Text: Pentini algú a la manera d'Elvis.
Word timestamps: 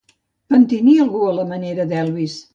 Pentini 0.53 0.95
algú 1.03 1.21
a 1.29 1.37
la 1.41 1.47
manera 1.53 1.89
d'Elvis. 1.95 2.41